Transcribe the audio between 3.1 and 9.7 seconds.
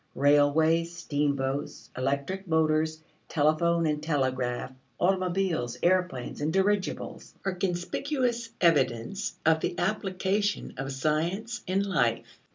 telephone and telegraph, automobiles, aeroplanes and dirigibles are conspicuous evidences of